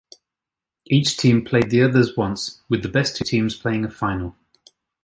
Each 0.87 1.15
team 1.15 1.45
played 1.45 1.69
the 1.69 1.83
others 1.83 2.17
once, 2.17 2.61
with 2.67 2.81
the 2.81 2.89
best 2.89 3.17
two 3.17 3.23
teams 3.23 3.55
playing 3.55 3.85
a 3.85 3.89
final. 3.91 4.35